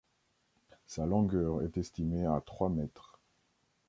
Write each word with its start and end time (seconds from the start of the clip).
Sa 0.87 1.05
longueur 1.05 1.61
est 1.61 1.77
estimée 1.77 2.25
à 2.25 2.41
trois 2.43 2.69
mètres. 2.69 3.19